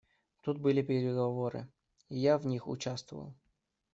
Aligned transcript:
Тут 0.41 0.57
были 0.57 0.81
переговоры, 0.81 1.67
и 2.09 2.17
я 2.17 2.39
в 2.39 2.47
них 2.47 2.67
участвовал. 2.67 3.35